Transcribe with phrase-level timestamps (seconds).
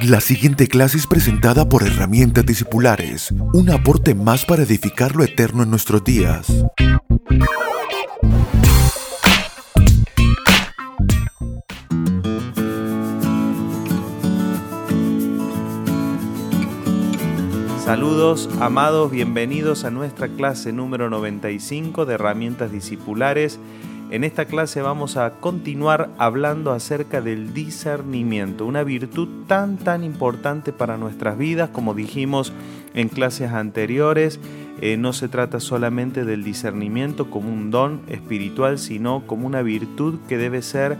[0.00, 5.62] La siguiente clase es presentada por Herramientas Discipulares, un aporte más para edificar lo eterno
[5.62, 6.46] en nuestros días.
[17.84, 23.60] Saludos, amados, bienvenidos a nuestra clase número 95 de Herramientas Discipulares.
[24.12, 30.70] En esta clase vamos a continuar hablando acerca del discernimiento, una virtud tan tan importante
[30.70, 32.52] para nuestras vidas, como dijimos
[32.92, 34.38] en clases anteriores.
[34.82, 40.18] Eh, no se trata solamente del discernimiento como un don espiritual, sino como una virtud
[40.28, 40.98] que debe ser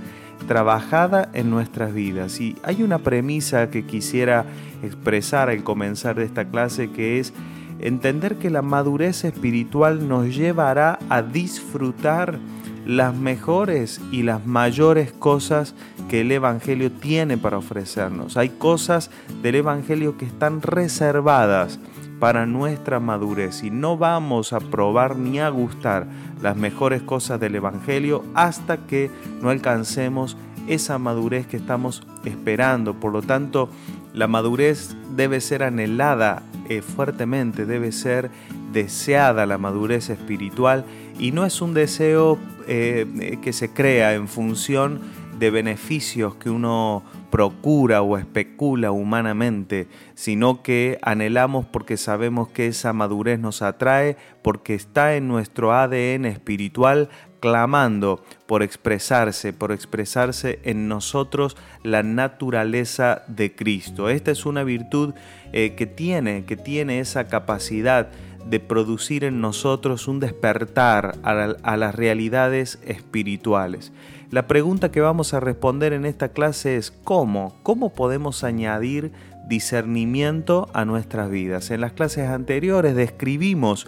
[0.49, 2.41] trabajada en nuestras vidas.
[2.41, 4.47] Y hay una premisa que quisiera
[4.83, 7.35] expresar al comenzar de esta clase que es
[7.79, 12.39] entender que la madurez espiritual nos llevará a disfrutar
[12.87, 15.75] las mejores y las mayores cosas
[16.09, 18.37] que el Evangelio tiene para ofrecernos.
[18.37, 19.11] Hay cosas
[19.43, 21.79] del Evangelio que están reservadas
[22.19, 26.07] para nuestra madurez y no vamos a probar ni a gustar
[26.41, 30.37] las mejores cosas del Evangelio hasta que no alcancemos
[30.69, 32.95] esa madurez que estamos esperando.
[32.95, 33.69] Por lo tanto,
[34.15, 38.31] la madurez debe ser anhelada eh, fuertemente, debe ser
[38.73, 40.85] deseada la madurez espiritual
[41.19, 45.01] y no es un deseo eh, que se crea en función
[45.39, 52.93] de beneficios que uno procura o especula humanamente, sino que anhelamos porque sabemos que esa
[52.93, 57.09] madurez nos atrae, porque está en nuestro ADN espiritual
[57.41, 64.11] clamando por expresarse, por expresarse en nosotros la naturaleza de Cristo.
[64.11, 65.15] Esta es una virtud
[65.53, 68.11] eh, que tiene, que tiene esa capacidad
[68.49, 73.93] de producir en nosotros un despertar a, las realidades espirituales.
[74.31, 77.55] La pregunta que vamos a responder en esta clase es ¿cómo?
[77.63, 79.13] ¿Cómo podemos añadir
[79.49, 81.71] discernimiento a nuestras vidas?
[81.71, 83.87] En las clases anteriores describimos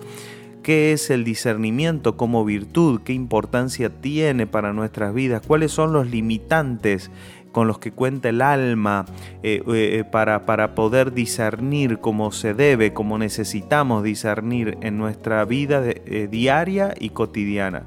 [0.63, 6.11] qué es el discernimiento como virtud, qué importancia tiene para nuestras vidas, cuáles son los
[6.11, 7.11] limitantes
[7.55, 9.07] con los que cuenta el alma
[9.45, 15.81] eh, eh, para, para poder discernir como se debe, como necesitamos discernir en nuestra vida
[15.87, 17.85] eh, diaria y cotidiana.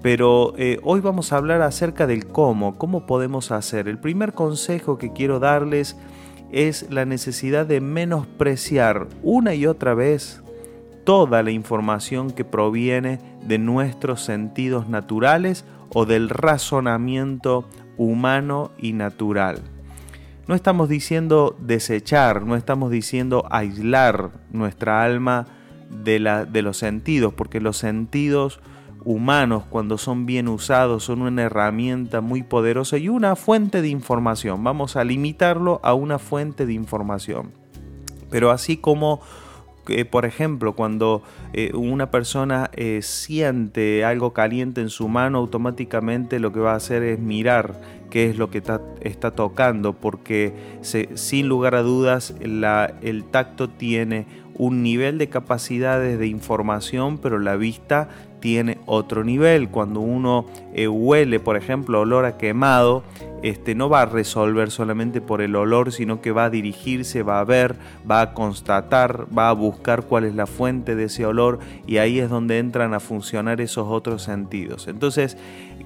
[0.00, 3.88] Pero hoy vamos a hablar acerca del cómo, cómo podemos hacer.
[3.88, 5.96] El primer consejo que quiero darles
[6.52, 10.42] es la necesidad de menospreciar una y otra vez
[11.04, 17.64] toda la información que proviene de nuestros sentidos naturales o del razonamiento
[17.96, 19.62] humano y natural.
[20.46, 25.46] No estamos diciendo desechar, no estamos diciendo aislar nuestra alma
[25.90, 26.18] de,
[26.62, 28.60] los sentidos, porque los sentidos
[29.04, 34.64] humanos cuando son bien usados son una herramienta muy poderosa y una fuente de información.
[34.64, 37.52] Vamos a limitarlo a una fuente de información.
[38.30, 39.20] Pero así como
[40.10, 41.22] por ejemplo, cuando
[41.52, 46.76] eh, una persona eh, siente algo caliente en su mano, automáticamente lo que va a
[46.76, 47.80] hacer es mirar
[48.10, 54.82] qué es lo que está, tocando, porque sin lugar a dudas el tacto tiene un
[54.82, 58.08] nivel de capacidades de información, pero la vista
[58.40, 59.68] tiene otro nivel.
[59.68, 63.02] Cuando uno eh, huele, por ejemplo, olor a quemado,
[63.44, 67.40] este, no va a resolver solamente por el olor, sino que va a dirigirse, va
[67.40, 67.76] a ver,
[68.10, 72.20] va a constatar, va a buscar cuál es la fuente de ese olor y ahí
[72.20, 74.88] es donde entran a funcionar esos otros sentidos.
[74.88, 75.36] Entonces,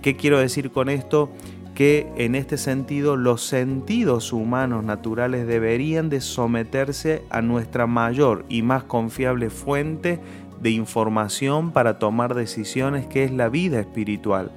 [0.02, 1.30] ¿qué quiero decir con esto?
[1.74, 8.62] que en este sentido los sentidos humanos naturales deberían de someterse a nuestra mayor y
[8.62, 10.18] más confiable fuente
[10.60, 14.50] de información para tomar decisiones que es la vida espiritual.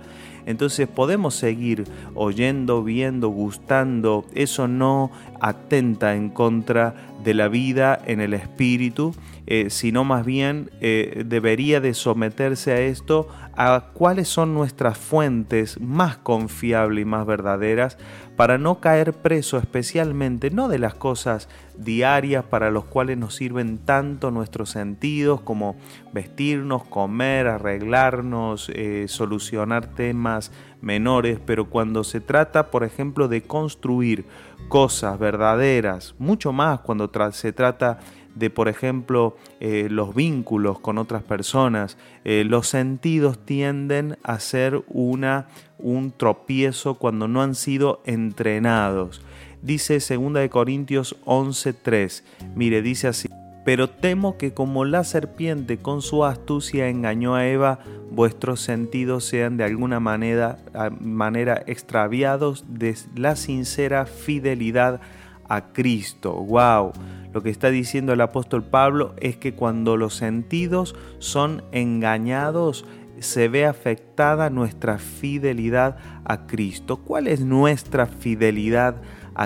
[0.46, 1.86] Entonces podemos seguir
[2.16, 4.26] oyendo, viendo, gustando.
[4.34, 9.14] Eso no atenta en contra de la vida en el espíritu,
[9.48, 15.80] eh, sino más bien eh, debería de someterse a esto, a cuáles son nuestras fuentes
[15.80, 17.98] más confiables y más verdaderas
[18.36, 23.78] para no caer preso especialmente no de las cosas diarias para los cuales nos sirven
[23.80, 25.76] tanto nuestros sentidos como
[26.14, 30.52] vestirnos, comer, arreglarnos, eh, solucionar temas
[30.82, 34.26] menores, pero cuando se trata, por ejemplo, de construir
[34.68, 38.00] cosas verdaderas, mucho más cuando se trata
[38.36, 44.84] de, por ejemplo, eh, los vínculos con otras personas, eh, los sentidos tienden a ser
[44.88, 45.48] una,
[45.78, 49.22] un tropiezo cuando no han sido entrenados.
[49.62, 52.24] Dice 2 Corintios 11:3,
[52.56, 53.30] mire, dice así,
[53.64, 57.80] pero temo que como la serpiente con su astucia engañó a Eva,
[58.10, 60.58] vuestros sentidos sean de alguna manera,
[61.00, 65.00] manera extraviados de la sincera fidelidad
[65.48, 66.34] a Cristo.
[66.34, 66.94] ¡Wow!
[67.34, 72.86] Lo que está diciendo el apóstol Pablo es que cuando los sentidos son engañados,
[73.20, 76.98] se ve afectada nuestra fidelidad a Cristo.
[76.98, 79.02] ¿Cuál es nuestra fidelidad a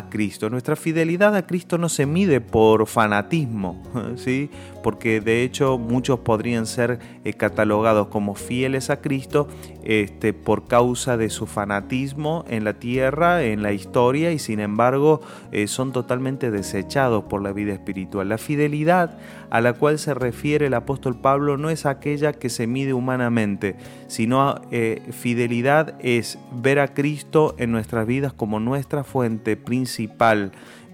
[0.10, 0.50] Cristo?
[0.50, 3.82] Nuestra fidelidad a Cristo no se mide por fanatismo,
[4.16, 4.50] ¿sí?
[4.84, 9.48] porque de hecho muchos podrían ser eh, catalogados como fieles a Cristo
[9.84, 15.22] este, por causa de su fanatismo en la tierra, en la historia, y sin embargo
[15.52, 18.30] eh, son totalmente desechados por la vida espiritual.
[18.30, 19.18] La fidelidad
[19.50, 23.76] a la cual se refiere el apóstol Pablo no es aquella que se mide humanamente,
[24.08, 29.75] sino eh, fidelidad es ver a Cristo en nuestras vidas como nuestra fuente principal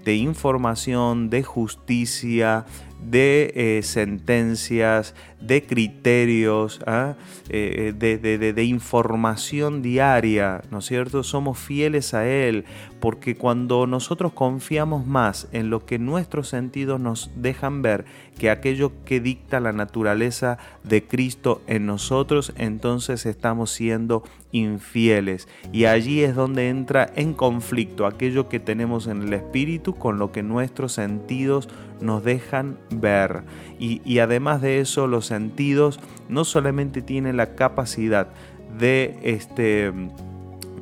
[0.03, 2.65] de información, de justicia,
[3.01, 7.15] de eh, sentencias, de criterios, ¿ah?
[7.49, 11.23] eh, de, de, información diaria, ¿no es cierto?
[11.23, 12.65] Somos fieles a Él,
[12.99, 18.05] porque cuando nosotros confiamos más en lo que nuestros sentidos nos dejan ver
[18.37, 25.47] que aquello que dicta la naturaleza de Cristo en nosotros, entonces estamos siendo infieles.
[25.71, 30.31] Y allí es donde entra en conflicto aquello que tenemos en el espíritu con lo
[30.31, 31.69] que nuestros sentidos
[32.01, 33.43] nos dejan ver.
[33.79, 35.99] Y, además de eso, los sentidos
[36.29, 38.27] no solamente tienen la capacidad
[38.77, 39.91] de, este,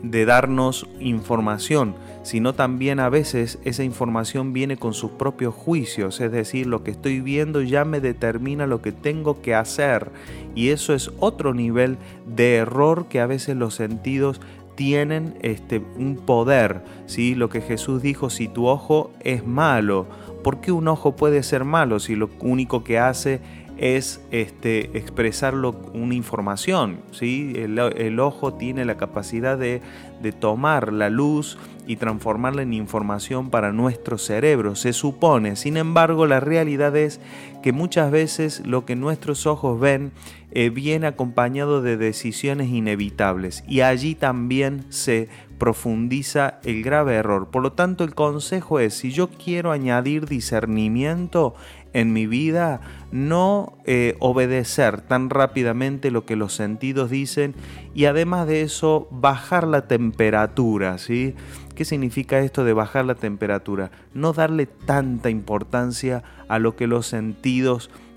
[0.03, 6.31] de darnos información, sino también a veces esa información viene con sus propios juicios, es
[6.31, 10.11] decir, lo que estoy viendo ya me determina lo que tengo que hacer
[10.53, 11.97] y eso es otro nivel
[12.27, 14.41] de error que a veces los sentidos
[14.75, 17.35] tienen este, un poder, ¿sí?
[17.35, 20.07] lo que Jesús dijo, si tu ojo es malo,
[20.49, 23.39] ¿por qué un ojo puede ser malo si lo único que hace
[23.77, 27.01] es este, expresarlo una información.
[27.11, 27.53] ¿sí?
[27.55, 29.83] El, ojo tiene la capacidad de,
[30.23, 35.55] de, tomar la luz y transformarla en información para nuestro cerebro, se supone.
[35.55, 37.21] Sin embargo, la realidad es
[37.61, 40.11] que muchas veces lo que nuestros ojos ven
[40.51, 45.29] eh, viene acompañado de decisiones inevitables y allí también se
[45.59, 47.50] profundiza el grave error.
[47.50, 51.53] Por lo tanto, el consejo es, si yo quiero añadir discernimiento,
[51.94, 57.56] en mi vida, no eh, obedecer tan rápidamente lo que los sentidos dicen
[57.95, 61.35] y además de eso bajar la temperatura, ¿sí?
[61.75, 63.91] ¿Qué significa esto de bajar la temperatura?
[64.13, 68.08] No darle tanta importancia a lo que los sentidos dicen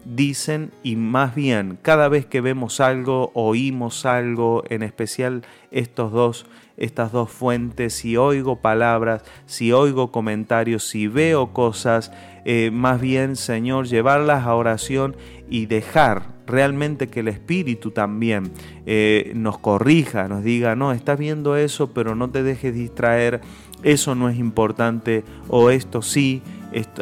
[0.82, 6.46] y más bien cada vez que vemos algo, oímos algo, en especial estos dos,
[6.76, 12.12] estas dos fuentes, si oigo palabras, si oigo comentarios, si veo cosas,
[12.44, 15.16] eh, más bien Señor, llevarlas a oración
[15.48, 18.50] y dejar realmente que el Espíritu también
[18.86, 23.40] eh, nos corrija, nos diga, no, estás viendo eso, pero no te dejes distraer,
[23.82, 26.42] eso no es importante o esto sí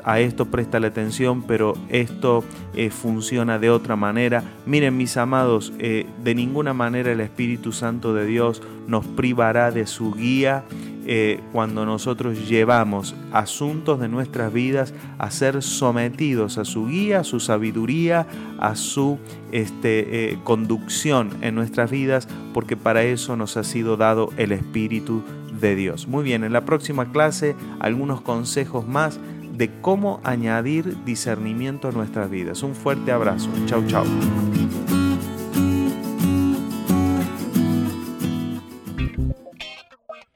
[0.04, 2.44] a esto presta la atención, pero esto
[2.74, 4.42] eh, funciona de otra manera.
[4.66, 9.86] Miren mis amados, eh, de ninguna manera el Espíritu Santo de Dios nos privará de
[9.86, 10.64] su guía
[11.06, 17.24] eh, cuando nosotros llevamos asuntos de nuestras vidas a ser sometidos a su guía, a
[17.24, 18.26] su sabiduría,
[18.58, 19.18] a su
[19.50, 25.22] este, conducción en nuestras vidas, porque para eso nos ha sido dado el Espíritu
[25.60, 26.08] de Dios.
[26.08, 29.20] Muy bien, en la próxima clase algunos consejos más
[29.60, 32.62] de cómo añadir discernimiento a nuestras vidas.
[32.62, 33.50] Un fuerte abrazo.
[33.66, 34.06] Chau, chau.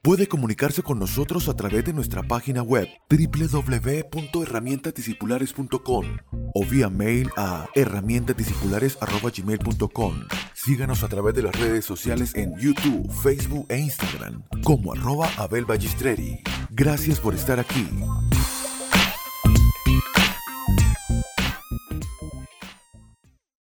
[0.03, 6.05] Puede comunicarse con nosotros a través de nuestra página web www.herramientadiscipulares.com
[6.53, 10.13] o vía mail a herramientadiscipulares.gmail.com.
[10.53, 15.65] Síganos a través de las redes sociales en YouTube, Facebook e Instagram como arroba Abel
[16.69, 17.87] Gracias por estar aquí